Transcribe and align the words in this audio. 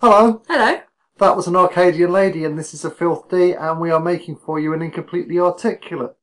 Hello, 0.00 0.42
Hello. 0.46 0.80
that 1.18 1.34
was 1.34 1.48
an 1.48 1.56
Arcadian 1.56 2.12
lady, 2.12 2.44
and 2.44 2.56
this 2.56 2.72
is 2.72 2.84
a 2.84 2.90
Filth 2.90 3.28
D, 3.28 3.52
and 3.52 3.80
we 3.80 3.90
are 3.90 3.98
making 3.98 4.36
for 4.36 4.60
you 4.60 4.72
an 4.72 4.80
incompletely 4.80 5.40
articulate. 5.40 6.14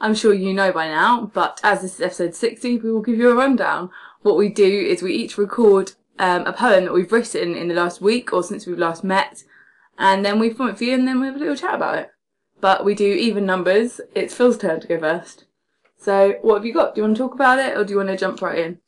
I'm 0.00 0.14
sure 0.14 0.32
you 0.32 0.54
know 0.54 0.70
by 0.70 0.86
now, 0.86 1.28
but 1.34 1.60
as 1.64 1.82
this 1.82 1.96
is 1.96 2.00
episode 2.00 2.36
60, 2.36 2.78
we 2.78 2.92
will 2.92 3.02
give 3.02 3.18
you 3.18 3.30
a 3.30 3.34
rundown. 3.34 3.90
What 4.22 4.36
we 4.36 4.48
do 4.48 4.64
is 4.64 5.02
we 5.02 5.14
each 5.14 5.36
record 5.36 5.94
um, 6.20 6.46
a 6.46 6.52
poem 6.52 6.84
that 6.84 6.92
we've 6.92 7.10
written 7.10 7.56
in 7.56 7.66
the 7.66 7.74
last 7.74 8.00
week 8.00 8.32
or 8.32 8.44
since 8.44 8.68
we've 8.68 8.78
last 8.78 9.02
met, 9.02 9.42
and 9.98 10.24
then 10.24 10.38
we 10.38 10.50
form 10.50 10.70
it 10.70 10.78
for 10.78 10.84
you, 10.84 10.94
and 10.94 11.08
then 11.08 11.20
we 11.20 11.26
have 11.26 11.34
a 11.34 11.40
little 11.40 11.56
chat 11.56 11.74
about 11.74 11.98
it. 11.98 12.10
But 12.60 12.84
we 12.84 12.94
do 12.94 13.04
even 13.12 13.44
numbers. 13.44 14.00
It's 14.14 14.34
Phil's 14.34 14.58
turn 14.58 14.78
to 14.80 14.86
go 14.86 15.00
first. 15.00 15.46
So, 15.96 16.34
what 16.42 16.54
have 16.58 16.64
you 16.66 16.72
got? 16.72 16.94
Do 16.94 17.00
you 17.00 17.04
want 17.04 17.16
to 17.16 17.22
talk 17.24 17.34
about 17.34 17.58
it, 17.58 17.76
or 17.76 17.82
do 17.82 17.94
you 17.94 17.96
want 17.96 18.10
to 18.10 18.16
jump 18.16 18.40
right 18.40 18.58
in? 18.60 18.78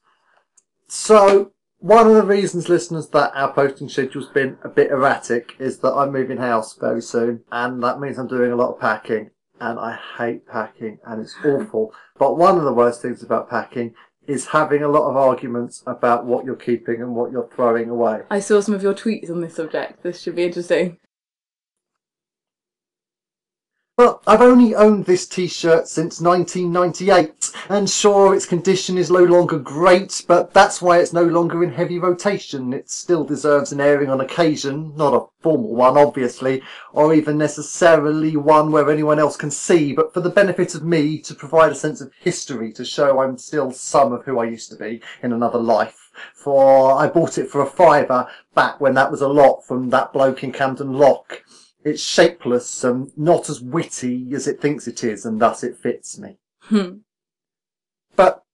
So, 0.87 1.51
one 1.81 2.07
of 2.07 2.15
the 2.15 2.23
reasons, 2.23 2.69
listeners, 2.69 3.09
that 3.09 3.33
our 3.35 3.53
posting 3.53 3.89
schedule's 3.89 4.29
been 4.29 4.59
a 4.63 4.69
bit 4.69 4.91
erratic 4.91 5.55
is 5.59 5.79
that 5.79 5.95
I'm 5.95 6.13
moving 6.13 6.37
house 6.37 6.77
very 6.77 7.03
soon, 7.03 7.43
and 7.51 7.83
that 7.83 8.01
means 8.01 8.19
I'm 8.19 8.29
doing 8.29 8.53
a 8.53 8.57
lot 8.57 8.75
of 8.75 8.81
packing, 8.81 9.31
and 9.61 9.79
I 9.79 9.99
hate 10.19 10.47
packing, 10.47 10.99
and 11.05 11.21
it's 11.21 11.35
awful. 11.45 11.93
But 12.19 12.37
one 12.37 12.59
of 12.59 12.65
the 12.65 12.73
worst 12.73 13.03
things 13.03 13.23
about 13.23 13.49
packing 13.51 13.95
is 14.27 14.47
having 14.47 14.83
a 14.83 14.89
lot 14.89 15.09
of 15.09 15.17
arguments 15.17 15.83
about 15.87 16.27
what 16.27 16.45
you're 16.45 16.55
keeping 16.55 17.01
and 17.01 17.17
what 17.17 17.33
you're 17.33 17.49
throwing 17.55 17.89
away. 17.89 18.21
I 18.31 18.41
saw 18.41 18.61
some 18.61 18.75
of 18.75 18.83
your 18.83 18.95
tweets 18.95 19.31
on 19.31 19.41
this 19.41 19.57
subject. 19.57 20.03
This 20.03 20.21
should 20.21 20.37
be 20.37 20.45
interesting. 20.45 20.99
Well, 24.01 24.23
I've 24.27 24.41
only 24.41 24.75
owned 24.75 25.05
this 25.05 25.27
t-shirt 25.27 25.87
since 25.87 26.23
1998, 26.23 27.51
and 27.69 27.91
sure, 27.91 28.35
its 28.35 28.47
condition 28.47 28.97
is 28.97 29.11
no 29.11 29.23
longer 29.23 29.59
great, 29.59 30.25
but 30.27 30.55
that's 30.55 30.81
why 30.81 31.01
it's 31.01 31.13
no 31.13 31.25
longer 31.25 31.63
in 31.63 31.71
heavy 31.71 31.99
rotation. 31.99 32.73
It 32.73 32.89
still 32.89 33.25
deserves 33.25 33.73
an 33.73 33.81
airing 33.83 34.09
on 34.09 34.23
occasion, 34.23 34.97
not 34.97 35.13
a 35.13 35.27
formal 35.43 35.75
one, 35.75 35.99
obviously, 35.99 36.63
or 36.95 37.13
even 37.13 37.37
necessarily 37.37 38.39
one 38.39 38.73
where 38.73 38.91
anyone 38.91 39.19
else 39.19 39.37
can 39.37 39.51
see, 39.51 39.93
but 39.93 40.15
for 40.15 40.21
the 40.23 40.31
benefit 40.31 40.75
of 40.75 40.83
me, 40.83 41.19
to 41.19 41.35
provide 41.35 41.71
a 41.71 41.75
sense 41.75 42.01
of 42.01 42.11
history, 42.21 42.73
to 42.73 42.87
show 42.87 43.21
I'm 43.21 43.37
still 43.37 43.71
some 43.71 44.15
of 44.15 44.25
who 44.25 44.39
I 44.39 44.47
used 44.47 44.71
to 44.71 44.79
be 44.79 45.03
in 45.23 45.35
another 45.35 45.59
life. 45.59 46.11
For 46.35 46.99
I 46.99 47.07
bought 47.07 47.37
it 47.37 47.51
for 47.51 47.61
a 47.61 47.67
fiver 47.67 48.29
back 48.55 48.81
when 48.81 48.95
that 48.95 49.11
was 49.11 49.21
a 49.21 49.29
lot 49.29 49.67
from 49.67 49.91
that 49.91 50.15
bloke 50.15 50.43
in 50.43 50.53
Camden 50.53 50.95
Lock. 50.95 51.43
It's 51.83 52.03
shapeless 52.03 52.85
and 52.85 53.11
not 53.17 53.49
as 53.49 53.61
witty 53.61 54.35
as 54.35 54.47
it 54.47 54.61
thinks 54.61 54.87
it 54.87 55.03
is, 55.03 55.25
and 55.25 55.41
thus 55.41 55.65
it 55.65 55.77
fits 55.77 56.19
me. 56.19 56.39
Hmm. 56.63 56.99
But 58.17 58.45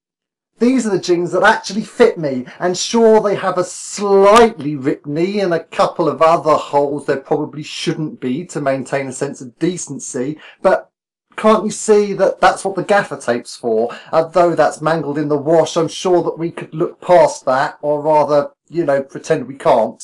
these 0.59 0.87
are 0.87 0.91
the 0.91 0.99
jeans 0.99 1.31
that 1.33 1.43
actually 1.43 1.83
fit 1.83 2.17
me, 2.17 2.45
and 2.59 2.77
sure 2.77 3.21
they 3.21 3.35
have 3.35 3.57
a 3.57 3.63
slightly 3.63 4.75
ripped 4.75 5.05
knee 5.05 5.39
and 5.39 5.53
a 5.53 5.63
couple 5.63 6.07
of 6.07 6.21
other 6.21 6.55
holes 6.55 7.05
there 7.05 7.17
probably 7.17 7.63
shouldn't 7.63 8.19
be 8.19 8.45
to 8.45 8.61
maintain 8.61 9.07
a 9.07 9.13
sense 9.13 9.41
of 9.41 9.59
decency, 9.59 10.39
but 10.61 10.89
can't 11.35 11.65
you 11.65 11.71
see 11.71 12.13
that 12.13 12.41
that's 12.41 12.65
what 12.65 12.75
the 12.75 12.83
gaffer 12.83 13.17
tape's 13.17 13.55
for? 13.55 13.95
And 14.11 14.33
though 14.33 14.55
that's 14.55 14.81
mangled 14.81 15.19
in 15.19 15.27
the 15.27 15.37
wash, 15.37 15.77
I'm 15.77 15.87
sure 15.87 16.23
that 16.23 16.39
we 16.39 16.49
could 16.49 16.73
look 16.73 16.99
past 16.99 17.45
that, 17.45 17.77
or 17.83 18.01
rather, 18.01 18.51
you 18.69 18.83
know, 18.83 19.03
pretend 19.03 19.47
we 19.47 19.55
can't. 19.55 20.03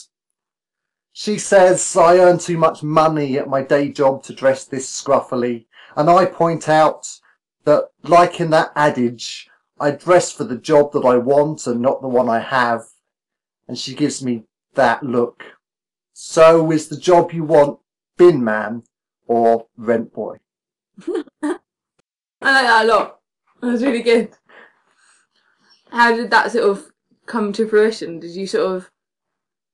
She 1.16 1.38
says 1.38 1.95
I 1.95 2.17
earn 2.17 2.39
too 2.39 2.58
much 2.58 2.81
money 2.81 3.38
at 3.38 3.47
my 3.47 3.61
day 3.61 3.89
job 3.89 4.23
to 4.23 4.33
dress 4.33 4.66
this 4.66 4.89
scruffily, 4.89 5.67
and 5.95 6.09
I 6.09 6.25
point 6.25 6.67
out 6.67 7.08
that, 7.66 7.89
like 8.02 8.42
in 8.42 8.50
that 8.50 8.72
adage, 8.75 9.47
I 9.80 9.91
dress 9.91 10.31
for 10.31 10.44
the 10.44 10.58
job 10.58 10.91
that 10.94 11.06
I 11.06 11.17
want 11.17 11.67
and 11.67 11.81
not 11.81 12.02
the 12.02 12.08
one 12.08 12.30
I 12.30 12.39
have. 12.39 12.81
And 13.67 13.78
she 13.78 13.94
gives 13.94 14.23
me 14.23 14.45
that 14.73 15.03
look. 15.03 15.44
So 16.14 16.72
is 16.72 16.88
the 16.88 16.97
job 16.97 17.31
you 17.31 17.44
want 17.44 17.80
bin 18.17 18.44
man 18.44 18.84
or 19.28 19.68
rent 19.78 20.13
boy? 20.13 20.40
I 21.07 21.12
like 21.44 21.62
that 22.41 22.85
a 22.85 22.88
lot. 22.88 23.19
That 23.62 23.68
was 23.68 23.84
really 23.84 24.02
good. 24.02 24.31
How 25.91 26.16
did 26.16 26.31
that 26.31 26.52
sort 26.52 26.69
of 26.69 26.91
come 27.28 27.53
to 27.53 27.68
fruition? 27.68 28.19
Did 28.19 28.31
you 28.31 28.47
sort 28.47 28.75
of 28.75 28.90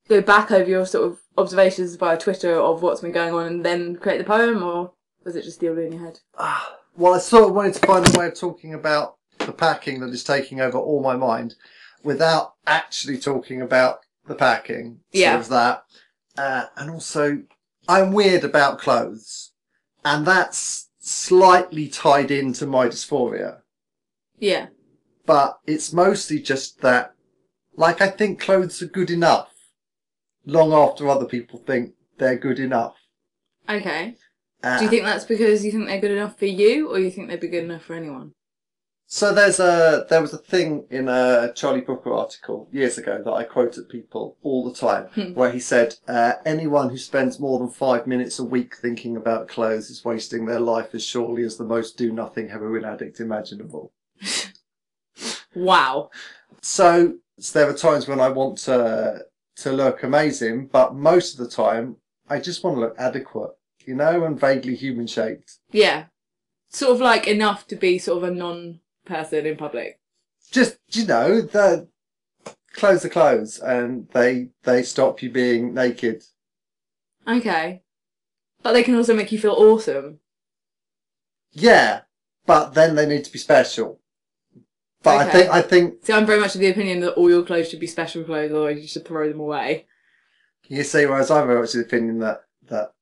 go 0.09 0.21
back 0.21 0.51
over 0.51 0.69
your 0.69 0.85
sort 0.85 1.09
of 1.09 1.19
observations 1.37 1.95
via 1.95 2.17
Twitter 2.17 2.55
of 2.55 2.81
what's 2.81 3.01
been 3.01 3.11
going 3.11 3.33
on 3.33 3.45
and 3.45 3.65
then 3.65 3.95
create 3.95 4.17
the 4.17 4.23
poem, 4.23 4.61
or 4.63 4.91
was 5.23 5.35
it 5.35 5.43
just 5.43 5.59
the 5.59 5.69
all 5.69 5.77
in 5.77 5.93
your 5.93 6.01
head? 6.01 6.19
Ah, 6.37 6.77
well, 6.97 7.13
I 7.13 7.19
sort 7.19 7.49
of 7.49 7.55
wanted 7.55 7.75
to 7.75 7.87
find 7.87 8.07
a 8.07 8.19
way 8.19 8.27
of 8.27 8.33
talking 8.33 8.73
about 8.73 9.15
the 9.37 9.53
packing 9.53 10.01
that 10.01 10.09
is 10.09 10.23
taking 10.23 10.59
over 10.59 10.77
all 10.77 11.01
my 11.01 11.15
mind 11.15 11.55
without 12.03 12.55
actually 12.67 13.17
talking 13.17 13.61
about 13.61 13.99
the 14.27 14.35
packing. 14.35 14.99
Yeah. 15.11 15.35
there's 15.35 15.49
that. 15.49 15.83
Uh, 16.37 16.65
and 16.75 16.89
also, 16.89 17.43
I'm 17.87 18.11
weird 18.11 18.43
about 18.43 18.79
clothes. 18.79 19.51
And 20.03 20.25
that's 20.25 20.89
slightly 20.99 21.87
tied 21.87 22.31
into 22.31 22.65
my 22.65 22.87
dysphoria. 22.87 23.61
Yeah. 24.37 24.67
But 25.25 25.59
it's 25.67 25.93
mostly 25.93 26.39
just 26.39 26.81
that, 26.81 27.13
like, 27.75 28.01
I 28.01 28.09
think 28.09 28.39
clothes 28.39 28.81
are 28.81 28.87
good 28.87 29.11
enough 29.11 29.53
long 30.45 30.73
after 30.73 31.07
other 31.07 31.25
people 31.25 31.59
think 31.59 31.93
they're 32.17 32.37
good 32.37 32.59
enough. 32.59 32.95
Okay. 33.69 34.15
Uh, 34.63 34.77
Do 34.77 34.83
you 34.85 34.89
think 34.89 35.03
that's 35.03 35.25
because 35.25 35.63
you 35.63 35.71
think 35.71 35.87
they're 35.87 36.01
good 36.01 36.11
enough 36.11 36.37
for 36.37 36.45
you, 36.45 36.89
or 36.91 36.99
you 36.99 37.11
think 37.11 37.29
they'd 37.29 37.39
be 37.39 37.47
good 37.47 37.63
enough 37.63 37.83
for 37.83 37.93
anyone? 37.93 38.33
So 39.11 39.33
there's 39.33 39.59
a 39.59 40.05
there 40.07 40.21
was 40.21 40.33
a 40.33 40.37
thing 40.37 40.85
in 40.91 41.07
a 41.09 41.51
Charlie 41.55 41.81
Brooker 41.81 42.13
article 42.13 42.67
years 42.71 42.99
ago 42.99 43.21
that 43.23 43.31
I 43.31 43.43
quote 43.43 43.75
at 43.79 43.89
people 43.89 44.37
all 44.43 44.69
the 44.69 44.75
time, 44.77 45.07
Hmm. 45.15 45.33
where 45.33 45.49
he 45.51 45.59
said, 45.59 45.95
uh, 46.07 46.33
"Anyone 46.45 46.89
who 46.91 46.97
spends 46.97 47.39
more 47.39 47.57
than 47.57 47.69
five 47.69 48.05
minutes 48.05 48.37
a 48.37 48.43
week 48.43 48.75
thinking 48.75 49.17
about 49.17 49.47
clothes 49.47 49.89
is 49.89 50.05
wasting 50.05 50.45
their 50.45 50.59
life 50.59 50.93
as 50.93 51.03
surely 51.03 51.43
as 51.43 51.57
the 51.57 51.63
most 51.63 51.97
do 51.97 52.11
nothing 52.11 52.49
heroin 52.49 52.85
addict 52.85 53.19
imaginable." 53.19 53.93
Wow. 55.55 56.11
So, 56.61 57.15
so 57.39 57.59
there 57.59 57.69
are 57.69 57.73
times 57.73 58.07
when 58.07 58.19
I 58.19 58.29
want 58.29 58.57
to 58.59 59.21
to 59.63 59.71
look 59.71 60.03
amazing, 60.03 60.67
but 60.67 60.95
most 60.95 61.33
of 61.33 61.39
the 61.39 61.49
time 61.55 61.97
I 62.29 62.39
just 62.39 62.63
want 62.63 62.75
to 62.77 62.81
look 62.81 62.95
adequate, 62.97 63.51
you 63.85 63.95
know, 63.95 64.23
and 64.25 64.39
vaguely 64.39 64.75
human 64.75 65.07
shaped. 65.07 65.57
Yeah. 65.71 66.05
Sort 66.69 66.93
of 66.93 67.01
like 67.01 67.27
enough 67.27 67.65
to 67.67 67.75
be 67.75 67.97
sort 67.97 68.23
of 68.23 68.29
a 68.29 68.33
non 68.33 68.79
person 69.05 69.45
in 69.45 69.57
public. 69.57 69.99
just 70.51 70.77
you 70.91 71.05
know 71.05 71.41
the 71.41 71.87
clothes 72.73 73.03
are 73.05 73.09
clothes 73.09 73.59
and 73.59 74.07
they 74.13 74.49
they 74.63 74.83
stop 74.83 75.21
you 75.23 75.29
being 75.31 75.73
naked 75.73 76.23
Okay. 77.27 77.81
But 78.63 78.73
they 78.73 78.83
can 78.83 78.95
also 78.95 79.15
make 79.15 79.31
you 79.31 79.39
feel 79.39 79.53
awesome. 79.53 80.19
yeah 81.51 82.01
but 82.45 82.73
then 82.73 82.95
they 82.95 83.05
need 83.07 83.23
to 83.25 83.31
be 83.31 83.39
special 83.39 83.99
but 85.03 85.17
i 85.17 85.29
think 85.29 85.49
i 85.49 85.61
think 85.61 86.05
See, 86.05 86.13
I'm 86.13 86.25
very 86.25 86.39
much 86.39 86.55
of 86.55 86.61
the 86.61 86.69
opinion 86.69 86.99
that 87.01 87.13
all 87.13 87.29
your 87.29 87.43
clothes 87.43 87.69
should 87.69 87.79
be 87.79 87.87
special 87.87 88.23
clothes, 88.23 88.51
or 88.51 88.71
you 88.71 88.87
should 88.87 89.05
throw 89.07 89.27
them 89.29 89.39
away. 89.39 89.85
you 90.67 90.83
see 90.83 91.05
whereas 91.05 91.31
i'm 91.31 91.47
very 91.47 91.59
much 91.61 91.69
of 91.73 91.79
the 91.81 91.85
opinion 91.85 92.19
that 92.19 92.41
that 92.69 92.93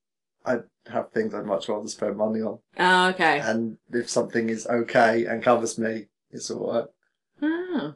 i 0.46 0.58
have 0.92 1.12
things 1.12 1.34
i'd 1.34 1.46
much 1.46 1.68
rather 1.70 1.88
spend 1.88 2.16
money 2.18 2.42
on 2.42 2.60
Oh, 2.80 3.10
okay. 3.10 3.40
and 3.40 3.78
if 3.92 4.10
something 4.10 4.50
is 4.50 4.66
okay 4.68 5.26
and 5.26 5.44
covers 5.44 5.78
me 5.78 6.08
it's 6.32 6.50
all 6.52 6.72
right 6.74 6.86
Ah. 7.42 7.94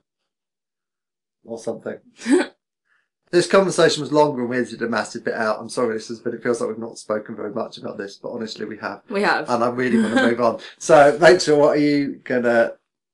or 1.46 1.58
something 1.58 1.98
this 3.32 3.48
conversation 3.48 4.02
was 4.02 4.12
longer 4.12 4.42
and 4.42 4.50
we 4.50 4.58
edited 4.58 4.82
a 4.82 4.90
massive 4.90 5.24
bit 5.24 5.34
out 5.34 5.60
i'm 5.60 5.70
sorry 5.70 5.94
listeners 5.96 6.20
but 6.20 6.34
it 6.34 6.44
feels 6.44 6.60
like 6.60 6.70
we've 6.70 6.78
not 6.78 6.98
spoken 6.98 7.36
very 7.36 7.54
much 7.54 7.78
about 7.78 7.98
this 7.98 8.18
but 8.18 8.30
honestly 8.32 8.66
we 8.66 8.78
have 8.78 9.02
We 9.10 9.22
have. 9.24 9.50
and 9.50 9.64
I 9.64 9.70
really 9.70 10.00
want 10.02 10.16
to 10.16 10.28
move 10.30 10.42
on. 10.42 10.60
So, 10.78 11.18
Rachel, 11.18 11.60
what 11.60 11.78
are 11.78 11.80
you 11.80 12.20
gonna 12.24 12.74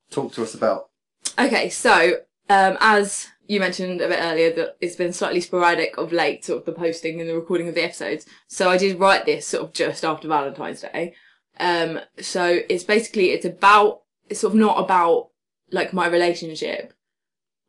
talk 0.10 0.34
to 0.34 0.44
us 0.44 0.54
about? 0.54 0.90
Okay, 1.38 1.70
so 1.70 2.20
um, 2.50 2.78
as 2.80 3.28
you 3.48 3.60
mentioned 3.60 4.02
a 4.02 4.08
bit 4.08 4.20
earlier, 4.22 4.54
that 4.54 4.78
it's 4.82 4.96
been 4.96 5.14
slightly 5.14 5.42
sporadic 5.42 5.98
of 5.98 6.12
late, 6.12 6.46
sort 6.46 6.60
of 6.60 6.66
the 6.66 6.72
posting 6.72 7.20
and 7.20 7.30
the 7.30 7.36
recording 7.36 7.68
of 7.68 7.76
the 7.76 7.84
episodes. 7.84 8.26
So 8.48 8.70
I 8.70 8.78
did 8.78 9.00
write 9.00 9.26
this 9.26 9.48
sort 9.48 9.64
of 9.64 9.74
just 9.74 10.04
after 10.04 10.28
Valentine's 10.28 10.82
Day. 10.82 11.14
Um, 11.60 12.00
so 12.20 12.60
it's 12.70 12.84
basically 12.84 13.32
it's 13.32 13.46
about 13.46 14.02
it's 14.30 14.42
sort 14.42 14.54
of 14.54 14.60
not 14.60 14.80
about 14.80 15.30
like 15.72 15.94
my 15.94 16.08
relationship 16.08 16.94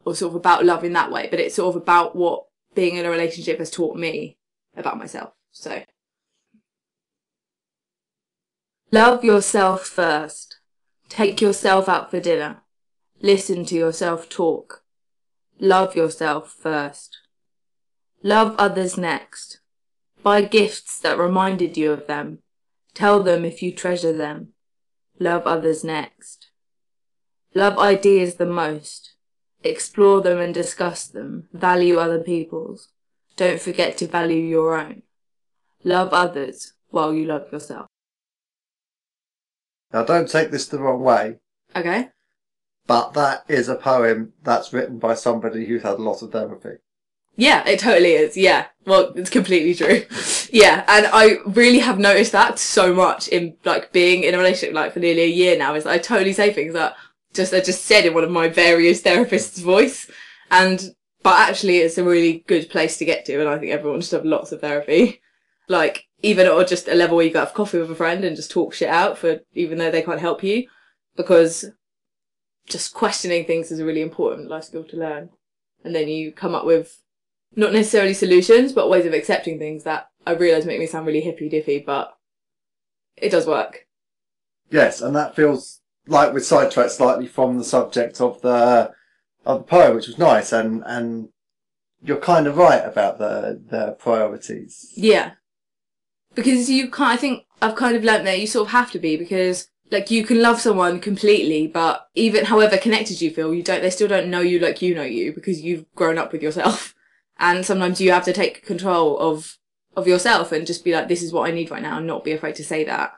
or 0.04 0.14
sort 0.14 0.32
of 0.32 0.36
about 0.36 0.64
love 0.64 0.84
in 0.84 0.92
that 0.94 1.10
way, 1.10 1.28
but 1.30 1.40
it's 1.40 1.54
sort 1.54 1.74
of 1.74 1.80
about 1.80 2.16
what 2.16 2.44
being 2.74 2.96
in 2.96 3.06
a 3.06 3.10
relationship 3.10 3.58
has 3.58 3.70
taught 3.70 3.96
me 3.96 4.36
about 4.76 4.98
myself. 4.98 5.32
So 5.52 5.82
love 8.92 9.24
yourself 9.24 9.86
first. 9.86 10.57
Take 11.08 11.40
yourself 11.40 11.88
out 11.88 12.10
for 12.10 12.20
dinner. 12.20 12.62
Listen 13.20 13.64
to 13.66 13.74
yourself 13.74 14.28
talk. 14.28 14.82
Love 15.58 15.96
yourself 15.96 16.52
first. 16.52 17.18
Love 18.22 18.54
others 18.58 18.96
next. 18.96 19.60
Buy 20.22 20.42
gifts 20.42 21.00
that 21.00 21.18
reminded 21.18 21.76
you 21.76 21.92
of 21.92 22.06
them. 22.06 22.38
Tell 22.94 23.22
them 23.22 23.44
if 23.44 23.62
you 23.62 23.72
treasure 23.72 24.12
them. 24.12 24.48
Love 25.18 25.46
others 25.46 25.82
next. 25.82 26.50
Love 27.54 27.78
ideas 27.78 28.36
the 28.36 28.46
most. 28.46 29.14
Explore 29.64 30.20
them 30.20 30.38
and 30.38 30.54
discuss 30.54 31.06
them. 31.06 31.48
Value 31.52 31.98
other 31.98 32.20
people's. 32.20 32.88
Don't 33.36 33.60
forget 33.60 33.96
to 33.98 34.06
value 34.06 34.42
your 34.42 34.78
own. 34.78 35.02
Love 35.82 36.12
others 36.12 36.74
while 36.90 37.14
you 37.14 37.24
love 37.24 37.50
yourself. 37.52 37.86
Now, 39.92 40.04
don't 40.04 40.28
take 40.28 40.50
this 40.50 40.66
the 40.66 40.78
wrong 40.78 41.00
way, 41.02 41.36
Okay? 41.74 42.10
but 42.86 43.12
that 43.14 43.44
is 43.48 43.68
a 43.68 43.74
poem 43.74 44.32
that's 44.42 44.72
written 44.72 44.98
by 44.98 45.14
somebody 45.14 45.66
who's 45.66 45.82
had 45.82 45.94
a 45.94 46.02
lot 46.02 46.22
of 46.22 46.32
therapy. 46.32 46.78
Yeah, 47.36 47.64
it 47.68 47.78
totally 47.78 48.14
is. 48.14 48.36
Yeah. 48.36 48.66
Well, 48.84 49.12
it's 49.14 49.30
completely 49.30 49.72
true. 49.72 50.04
yeah. 50.52 50.84
And 50.88 51.06
I 51.12 51.36
really 51.46 51.78
have 51.78 52.00
noticed 52.00 52.32
that 52.32 52.58
so 52.58 52.92
much 52.92 53.28
in 53.28 53.56
like 53.64 53.92
being 53.92 54.24
in 54.24 54.34
a 54.34 54.38
relationship 54.38 54.74
like 54.74 54.92
for 54.92 54.98
nearly 54.98 55.22
a 55.22 55.28
year 55.28 55.56
now 55.56 55.76
is 55.76 55.84
that 55.84 55.92
I 55.92 55.98
totally 55.98 56.32
say 56.32 56.52
things 56.52 56.72
that 56.72 56.96
just 57.32 57.54
I 57.54 57.60
just 57.60 57.84
said 57.84 58.04
in 58.06 58.14
one 58.14 58.24
of 58.24 58.30
my 58.32 58.48
various 58.48 59.02
therapists' 59.04 59.62
voice. 59.62 60.10
And 60.50 60.96
but 61.22 61.48
actually 61.48 61.78
it's 61.78 61.96
a 61.96 62.02
really 62.02 62.42
good 62.48 62.70
place 62.70 62.96
to 62.96 63.04
get 63.04 63.24
to 63.26 63.38
and 63.38 63.48
I 63.48 63.56
think 63.56 63.70
everyone 63.70 64.00
should 64.00 64.16
have 64.16 64.24
lots 64.24 64.50
of 64.50 64.60
therapy. 64.60 65.20
Like 65.68 66.07
even 66.22 66.48
or 66.48 66.64
just 66.64 66.88
a 66.88 66.94
level 66.94 67.16
where 67.16 67.26
you 67.26 67.32
go 67.32 67.40
have 67.40 67.54
coffee 67.54 67.78
with 67.78 67.90
a 67.90 67.94
friend 67.94 68.24
and 68.24 68.36
just 68.36 68.50
talk 68.50 68.74
shit 68.74 68.88
out 68.88 69.18
for 69.18 69.40
even 69.54 69.78
though 69.78 69.90
they 69.90 70.02
can't 70.02 70.20
help 70.20 70.42
you. 70.42 70.68
Because 71.16 71.66
just 72.66 72.94
questioning 72.94 73.44
things 73.44 73.70
is 73.70 73.80
a 73.80 73.84
really 73.84 74.02
important 74.02 74.48
life 74.48 74.64
skill 74.64 74.84
to 74.84 74.96
learn. 74.96 75.30
And 75.84 75.94
then 75.94 76.08
you 76.08 76.32
come 76.32 76.54
up 76.54 76.64
with 76.64 77.02
not 77.56 77.72
necessarily 77.72 78.14
solutions, 78.14 78.72
but 78.72 78.90
ways 78.90 79.06
of 79.06 79.14
accepting 79.14 79.58
things 79.58 79.84
that 79.84 80.08
I 80.26 80.32
realise 80.32 80.66
make 80.66 80.80
me 80.80 80.86
sound 80.86 81.06
really 81.06 81.20
hippy 81.20 81.48
dippy, 81.48 81.78
but 81.78 82.14
it 83.16 83.30
does 83.30 83.46
work. 83.46 83.86
Yes, 84.70 85.00
and 85.00 85.16
that 85.16 85.34
feels 85.34 85.80
like 86.06 86.32
we're 86.32 86.40
sidetracked 86.40 86.92
slightly 86.92 87.26
from 87.26 87.58
the 87.58 87.64
subject 87.64 88.20
of 88.20 88.40
the 88.42 88.92
of 89.46 89.58
the 89.58 89.64
poem, 89.64 89.94
which 89.94 90.06
was 90.06 90.18
nice, 90.18 90.52
and 90.52 90.82
and 90.84 91.30
you're 92.02 92.18
kind 92.18 92.46
of 92.46 92.56
right 92.56 92.84
about 92.84 93.18
the 93.18 93.62
the 93.70 93.92
priorities. 93.92 94.92
Yeah. 94.94 95.32
Because 96.34 96.70
you 96.70 96.90
can't, 96.90 97.12
I 97.12 97.16
think 97.16 97.44
I've 97.60 97.76
kind 97.76 97.96
of 97.96 98.04
learnt 98.04 98.24
that 98.24 98.40
you 98.40 98.46
sort 98.46 98.68
of 98.68 98.72
have 98.72 98.90
to 98.92 98.98
be 98.98 99.16
because 99.16 99.68
like 99.90 100.10
you 100.10 100.24
can 100.24 100.42
love 100.42 100.60
someone 100.60 101.00
completely, 101.00 101.66
but 101.66 102.08
even 102.14 102.44
however 102.44 102.76
connected 102.76 103.20
you 103.20 103.30
feel, 103.30 103.54
you 103.54 103.62
don't, 103.62 103.82
they 103.82 103.90
still 103.90 104.08
don't 104.08 104.30
know 104.30 104.40
you 104.40 104.58
like 104.58 104.82
you 104.82 104.94
know 104.94 105.02
you 105.02 105.32
because 105.32 105.60
you've 105.60 105.84
grown 105.94 106.18
up 106.18 106.32
with 106.32 106.42
yourself. 106.42 106.94
And 107.40 107.64
sometimes 107.64 108.00
you 108.00 108.10
have 108.10 108.24
to 108.24 108.32
take 108.32 108.66
control 108.66 109.16
of, 109.16 109.58
of 109.94 110.08
yourself 110.08 110.50
and 110.50 110.66
just 110.66 110.82
be 110.82 110.92
like, 110.92 111.06
this 111.06 111.22
is 111.22 111.32
what 111.32 111.48
I 111.48 111.52
need 111.52 111.70
right 111.70 111.80
now 111.80 111.98
and 111.98 112.04
not 112.04 112.24
be 112.24 112.32
afraid 112.32 112.56
to 112.56 112.64
say 112.64 112.82
that. 112.82 113.12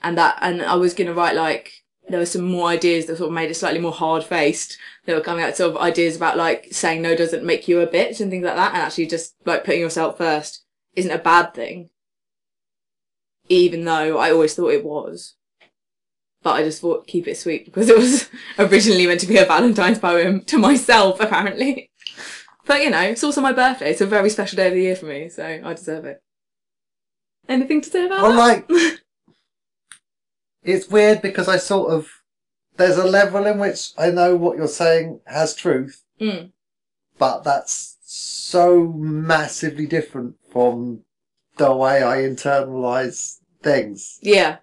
And 0.00 0.16
that, 0.16 0.38
and 0.40 0.62
I 0.62 0.76
was 0.76 0.94
to 0.94 1.12
write 1.12 1.34
like, 1.34 1.72
there 2.08 2.20
were 2.20 2.26
some 2.26 2.44
more 2.44 2.68
ideas 2.68 3.06
that 3.06 3.16
sort 3.16 3.26
of 3.26 3.34
made 3.34 3.50
it 3.50 3.54
slightly 3.54 3.80
more 3.80 3.90
hard 3.90 4.22
faced. 4.22 4.78
that 5.06 5.16
were 5.16 5.20
coming 5.20 5.44
out 5.44 5.56
sort 5.56 5.72
of 5.74 5.82
ideas 5.82 6.14
about 6.14 6.36
like 6.36 6.68
saying 6.70 7.02
no 7.02 7.16
doesn't 7.16 7.44
make 7.44 7.66
you 7.66 7.80
a 7.80 7.86
bitch 7.88 8.20
and 8.20 8.30
things 8.30 8.44
like 8.44 8.54
that. 8.54 8.74
And 8.74 8.82
actually 8.82 9.06
just 9.06 9.34
like 9.44 9.64
putting 9.64 9.80
yourself 9.80 10.18
first 10.18 10.64
isn't 10.94 11.10
a 11.10 11.18
bad 11.18 11.52
thing. 11.52 11.90
Even 13.48 13.84
though 13.84 14.18
I 14.18 14.30
always 14.30 14.54
thought 14.54 14.72
it 14.72 14.84
was. 14.84 15.34
But 16.42 16.54
I 16.54 16.62
just 16.62 16.80
thought 16.80 17.06
keep 17.06 17.26
it 17.26 17.36
sweet 17.36 17.64
because 17.64 17.88
it 17.88 17.96
was 17.98 18.28
originally 18.58 19.06
meant 19.06 19.20
to 19.20 19.26
be 19.26 19.36
a 19.38 19.44
Valentine's 19.44 19.98
poem 19.98 20.42
to 20.44 20.58
myself, 20.58 21.18
apparently. 21.20 21.90
But 22.66 22.82
you 22.82 22.90
know, 22.90 23.00
it's 23.02 23.24
also 23.24 23.40
my 23.40 23.52
birthday. 23.52 23.90
It's 23.90 24.00
a 24.00 24.06
very 24.06 24.30
special 24.30 24.56
day 24.56 24.68
of 24.68 24.74
the 24.74 24.82
year 24.82 24.96
for 24.96 25.06
me, 25.06 25.28
so 25.28 25.44
I 25.64 25.72
deserve 25.74 26.04
it. 26.04 26.22
Anything 27.48 27.80
to 27.80 27.88
say 27.90 28.06
about 28.06 28.22
Well, 28.22 28.32
that? 28.32 28.68
like 28.70 28.70
it's 30.64 30.88
weird 30.88 31.22
because 31.22 31.48
I 31.48 31.56
sort 31.58 31.92
of 31.92 32.08
there's 32.76 32.96
a 32.98 33.04
level 33.06 33.46
in 33.46 33.58
which 33.58 33.92
I 33.96 34.10
know 34.10 34.36
what 34.36 34.56
you're 34.56 34.68
saying 34.68 35.20
has 35.26 35.54
truth, 35.54 36.02
Mm. 36.20 36.50
but 37.18 37.42
that's 37.44 37.96
so 38.04 38.86
massively 38.92 39.86
different 39.86 40.36
from 40.52 41.02
the 41.56 41.74
way 41.74 42.02
I 42.02 42.18
internalize 42.18 43.38
things 43.62 44.18
Yeah. 44.22 44.58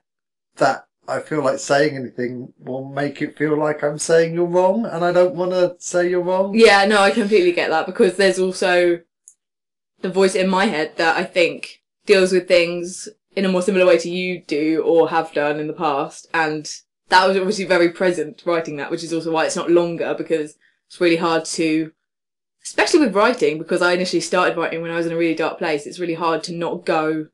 that 0.58 0.86
I 1.08 1.20
feel 1.20 1.44
like 1.44 1.60
saying 1.60 1.98
anything 1.98 2.54
will 2.60 2.86
make 2.86 3.22
it 3.22 3.38
feel 3.38 3.58
like 3.58 3.84
I'm 3.84 4.00
saying 4.00 4.34
you're 4.34 4.46
wrong, 4.46 4.86
and 4.86 5.04
I 5.04 5.12
don't 5.12 5.36
want 5.36 5.52
to 5.52 5.76
say 5.80 6.10
you're 6.10 6.22
wrong. 6.22 6.54
Yeah, 6.56 6.86
no, 6.86 7.00
I 7.00 7.12
completely 7.12 7.52
get 7.52 7.70
that 7.72 7.86
because 7.86 8.16
there's 8.16 8.40
also 8.40 9.02
the 10.02 10.10
voice 10.10 10.36
in 10.36 10.50
my 10.50 10.66
head 10.66 10.96
that 10.98 11.18
I 11.18 11.24
think 11.26 11.82
deals 12.06 12.32
with 12.32 12.48
things 12.48 13.10
in 13.36 13.44
a 13.46 13.50
more 13.50 13.62
similar 13.62 13.86
way 13.86 13.98
to 13.98 14.10
you 14.10 14.42
do 14.42 14.82
or 14.86 15.10
have 15.10 15.34
done 15.34 15.60
in 15.60 15.68
the 15.68 15.74
past. 15.74 16.28
And 16.34 16.70
that 17.10 17.28
was 17.28 17.36
obviously 17.36 17.66
very 17.66 17.90
present 17.90 18.44
writing 18.46 18.78
that, 18.78 18.92
which 18.92 19.04
is 19.04 19.12
also 19.12 19.32
why 19.32 19.46
it's 19.46 19.56
not 19.56 19.72
longer 19.72 20.14
because 20.18 20.56
it's 20.88 21.02
really 21.02 21.16
hard 21.18 21.44
to, 21.46 21.92
especially 22.64 23.00
with 23.02 23.16
writing, 23.16 23.58
because 23.58 23.82
I 23.82 23.94
initially 23.94 24.20
started 24.22 24.58
writing 24.58 24.82
when 24.82 24.92
I 24.92 24.96
was 24.96 25.06
in 25.06 25.12
a 25.12 25.18
really 25.18 25.36
dark 25.36 25.58
place. 25.58 25.86
It's 25.86 26.00
really 26.00 26.14
hard 26.14 26.44
to 26.46 26.54
not 26.54 26.86
go 26.86 27.28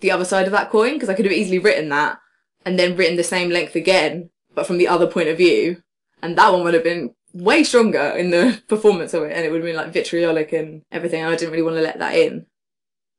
the 0.00 0.10
other 0.10 0.24
side 0.24 0.46
of 0.46 0.52
that 0.52 0.70
coin 0.70 0.94
because 0.94 1.08
I 1.08 1.14
could 1.14 1.24
have 1.26 1.34
easily 1.34 1.58
written 1.58 1.88
that 1.90 2.18
and 2.64 2.78
then 2.78 2.96
written 2.96 3.16
the 3.16 3.24
same 3.24 3.50
length 3.50 3.74
again, 3.74 4.30
but 4.54 4.66
from 4.66 4.78
the 4.78 4.88
other 4.88 5.06
point 5.06 5.28
of 5.28 5.36
view. 5.38 5.82
And 6.22 6.36
that 6.36 6.52
one 6.52 6.64
would 6.64 6.74
have 6.74 6.84
been 6.84 7.14
way 7.32 7.62
stronger 7.64 8.00
in 8.00 8.30
the 8.30 8.62
performance 8.68 9.14
of 9.14 9.22
it 9.24 9.32
and 9.32 9.44
it 9.44 9.50
would 9.50 9.58
have 9.62 9.66
been 9.66 9.76
like 9.76 9.92
vitriolic 9.92 10.52
and 10.52 10.82
everything. 10.90 11.22
And 11.22 11.32
I 11.32 11.36
didn't 11.36 11.52
really 11.52 11.62
want 11.62 11.76
to 11.76 11.82
let 11.82 11.98
that 11.98 12.14
in. 12.14 12.46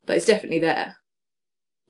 But 0.05 0.17
it's 0.17 0.25
definitely 0.25 0.59
there. 0.59 0.97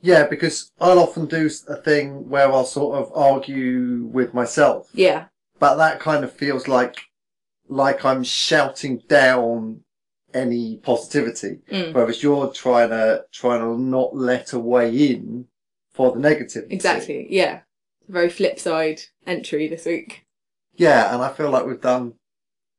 Yeah, 0.01 0.25
because 0.27 0.71
I'll 0.79 0.99
often 0.99 1.27
do 1.27 1.49
a 1.67 1.75
thing 1.75 2.27
where 2.29 2.51
I'll 2.51 2.65
sort 2.65 2.97
of 2.97 3.11
argue 3.15 4.05
with 4.11 4.33
myself, 4.33 4.89
Yeah. 4.93 5.25
but 5.59 5.75
that 5.75 5.99
kind 5.99 6.23
of 6.23 6.33
feels 6.33 6.67
like 6.67 6.97
like 7.71 8.03
I'm 8.05 8.23
shouting 8.23 9.01
down 9.07 9.81
any 10.33 10.77
positivity, 10.77 11.59
Mm. 11.71 11.93
whereas 11.93 12.21
you're 12.21 12.49
trying 12.51 12.89
to 12.89 13.25
trying 13.31 13.61
to 13.61 13.81
not 13.81 14.15
let 14.15 14.53
a 14.53 14.59
way 14.59 14.89
in 15.11 15.47
for 15.93 16.11
the 16.11 16.19
negativity. 16.19 16.71
Exactly. 16.71 17.27
Yeah. 17.29 17.61
Very 18.07 18.29
flip 18.29 18.59
side 18.59 19.01
entry 19.25 19.67
this 19.67 19.85
week. 19.85 20.25
Yeah, 20.75 21.13
and 21.13 21.21
I 21.23 21.31
feel 21.33 21.49
like 21.49 21.65
we've 21.65 21.81
done 21.81 22.13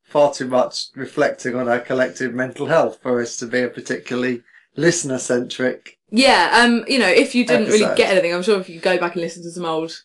far 0.03 0.33
too 0.33 0.47
much 0.47 0.87
reflecting 0.95 1.55
on 1.55 1.67
our 1.67 1.79
collective 1.79 2.33
mental 2.33 2.67
health 2.67 2.99
for 3.01 3.21
us 3.21 3.37
to 3.37 3.47
be 3.47 3.61
a 3.61 3.69
particularly 3.69 4.43
listener 4.75 5.17
centric. 5.17 5.97
Yeah. 6.11 6.49
Um, 6.53 6.85
you 6.87 6.99
know, 6.99 7.07
if 7.07 7.33
you 7.33 7.45
didn't 7.45 7.67
really 7.67 7.95
get 7.95 8.11
anything, 8.11 8.33
I'm 8.33 8.43
sure 8.43 8.59
if 8.59 8.69
you 8.69 8.79
go 8.79 8.97
back 8.99 9.13
and 9.13 9.21
listen 9.21 9.41
to 9.43 9.51
some 9.51 9.65
old, 9.65 10.03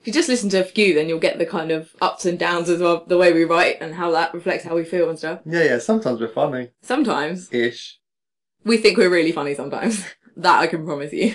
if 0.00 0.06
you 0.06 0.12
just 0.12 0.28
listen 0.28 0.48
to 0.50 0.60
a 0.60 0.64
few, 0.64 0.94
then 0.94 1.08
you'll 1.08 1.18
get 1.18 1.38
the 1.38 1.46
kind 1.46 1.70
of 1.70 1.90
ups 2.00 2.26
and 2.26 2.38
downs 2.38 2.68
as 2.68 2.80
well, 2.80 3.04
the 3.06 3.18
way 3.18 3.32
we 3.32 3.44
write 3.44 3.78
and 3.80 3.94
how 3.94 4.10
that 4.12 4.32
reflects 4.34 4.64
how 4.64 4.74
we 4.74 4.84
feel 4.84 5.08
and 5.08 5.18
stuff. 5.18 5.40
Yeah, 5.44 5.64
yeah. 5.64 5.78
Sometimes 5.78 6.20
we're 6.20 6.28
funny 6.28 6.70
Sometimes 6.82 7.52
ish. 7.52 7.98
we 8.64 8.76
think 8.76 8.98
we're 8.98 9.10
really 9.10 9.32
funny 9.32 9.54
sometimes. 9.54 10.04
that 10.36 10.60
I 10.60 10.66
can 10.66 10.84
promise 10.84 11.12
you. 11.12 11.34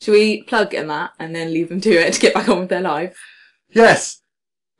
Should 0.00 0.12
we 0.12 0.42
plug 0.42 0.74
in 0.74 0.88
that 0.88 1.12
and 1.18 1.34
then 1.34 1.52
leave 1.52 1.68
them 1.68 1.80
to 1.82 1.90
it 1.90 2.14
to 2.14 2.20
get 2.20 2.34
back 2.34 2.48
on 2.48 2.60
with 2.60 2.68
their 2.68 2.80
life? 2.80 3.16
Yes. 3.70 4.20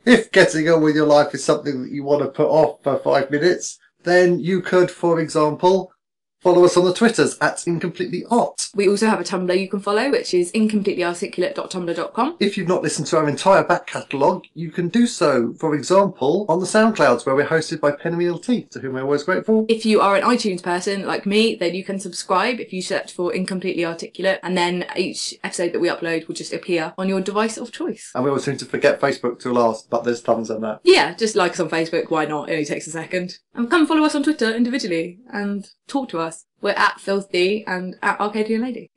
If 0.04 0.32
getting 0.32 0.68
on 0.68 0.82
with 0.82 0.96
your 0.96 1.06
life 1.06 1.32
is 1.34 1.44
something 1.44 1.82
that 1.82 1.92
you 1.92 2.02
want 2.02 2.22
to 2.22 2.28
put 2.28 2.48
off 2.48 2.82
for 2.82 2.98
five 2.98 3.30
minutes, 3.30 3.78
then 4.02 4.40
you 4.40 4.60
could, 4.60 4.90
for 4.90 5.20
example, 5.20 5.92
follow 6.42 6.64
us 6.64 6.76
on 6.76 6.84
the 6.84 6.92
Twitters 6.92 7.38
at 7.40 7.66
incompletely 7.66 8.24
art. 8.30 8.68
We 8.74 8.88
also 8.88 9.06
have 9.06 9.20
a 9.20 9.24
Tumblr 9.24 9.58
you 9.58 9.68
can 9.68 9.80
follow, 9.80 10.10
which 10.10 10.34
is 10.34 10.50
incompletelyarticulate.tumblr.com. 10.52 12.36
If 12.40 12.56
you've 12.56 12.68
not 12.68 12.82
listened 12.82 13.06
to 13.08 13.18
our 13.18 13.28
entire 13.28 13.64
back 13.64 13.86
catalogue, 13.86 14.44
you 14.54 14.70
can 14.70 14.88
do 14.88 15.06
so, 15.06 15.54
for 15.54 15.74
example, 15.74 16.46
on 16.48 16.60
the 16.60 16.66
SoundClouds, 16.66 17.24
where 17.24 17.34
we're 17.34 17.46
hosted 17.46 17.80
by 17.80 17.92
Penny 17.92 18.12
T, 18.40 18.62
to 18.70 18.80
whom 18.80 18.94
we're 18.94 19.02
always 19.02 19.22
grateful. 19.22 19.66
If 19.68 19.86
you 19.86 20.00
are 20.00 20.16
an 20.16 20.22
iTunes 20.22 20.62
person 20.62 21.06
like 21.06 21.26
me, 21.26 21.54
then 21.54 21.74
you 21.74 21.84
can 21.84 22.00
subscribe 22.00 22.60
if 22.60 22.72
you 22.72 22.82
search 22.82 23.12
for 23.12 23.32
Incompletely 23.32 23.84
Articulate, 23.84 24.40
and 24.42 24.56
then 24.56 24.86
each 24.96 25.34
episode 25.44 25.72
that 25.72 25.80
we 25.80 25.88
upload 25.88 26.26
will 26.26 26.34
just 26.34 26.52
appear 26.52 26.92
on 26.98 27.08
your 27.08 27.20
device 27.20 27.56
of 27.56 27.72
choice. 27.72 28.10
And 28.14 28.24
we 28.24 28.30
always 28.30 28.44
seem 28.44 28.56
to 28.58 28.64
forget 28.64 29.00
Facebook 29.00 29.40
till 29.40 29.52
last, 29.52 29.90
but 29.90 30.04
there's 30.04 30.22
tons 30.22 30.50
on 30.50 30.60
that. 30.62 30.80
Yeah, 30.82 31.14
just 31.14 31.36
like 31.36 31.52
us 31.52 31.60
on 31.60 31.70
Facebook, 31.70 32.10
why 32.10 32.24
not? 32.24 32.48
It 32.48 32.52
only 32.52 32.64
takes 32.64 32.86
a 32.86 32.90
second. 32.90 33.38
And 33.54 33.70
come 33.70 33.86
follow 33.86 34.04
us 34.04 34.14
on 34.14 34.22
Twitter 34.22 34.54
individually 34.54 35.20
and 35.32 35.68
talk 35.86 36.08
to 36.10 36.18
us. 36.18 36.31
We're 36.60 36.70
at 36.70 37.00
Filthy 37.00 37.64
and 37.66 37.96
at 38.02 38.20
Arcadian 38.20 38.62
Lady. 38.62 38.90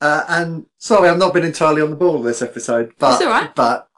Uh, 0.00 0.24
and 0.28 0.66
sorry, 0.78 1.08
I've 1.08 1.18
not 1.18 1.32
been 1.34 1.44
entirely 1.44 1.80
on 1.82 1.90
the 1.90 1.96
ball 1.96 2.20
this 2.22 2.42
episode, 2.42 2.92
but 2.98 3.14
It's 3.14 3.22
all 3.22 3.30
right. 3.30 3.54
but 3.54 3.88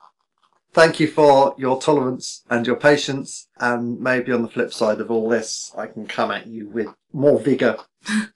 thank 0.73 1.01
you 1.01 1.07
for 1.09 1.55
your 1.59 1.81
tolerance 1.81 2.43
and 2.51 2.67
your 2.67 2.77
patience. 2.77 3.49
And 3.59 4.01
maybe 4.01 4.33
on 4.33 4.43
the 4.43 4.49
flip 4.49 4.73
side 4.73 5.01
of 5.01 5.11
all 5.11 5.29
this, 5.29 5.73
I 5.79 5.87
can 5.87 6.07
come 6.07 6.31
at 6.31 6.47
you 6.47 6.69
with 6.69 6.89
more 7.13 7.41
vigour. 7.41 7.79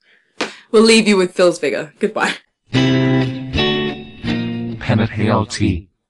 We'll 0.71 0.83
leave 0.83 1.09
you 1.09 1.17
with 1.17 1.33
Phil's 1.35 1.59
vigor. 1.59 1.95
Goodbye. 1.99 2.35
Penalty. 4.81 5.88